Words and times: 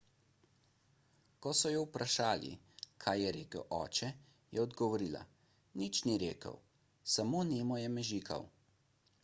ko 1.45 1.51
so 1.59 1.71
jo 1.73 1.81
vprašali 1.89 2.49
kaj 3.03 3.21
je 3.25 3.35
rekel 3.35 3.67
oče 3.81 4.09
je 4.57 4.63
odgovorila 4.65 5.21
nič 5.83 6.03
ni 6.09 6.19
rekel 6.27 6.59
samo 7.17 7.45
nemo 7.51 7.81
je 7.83 7.93
mežikal 8.01 8.51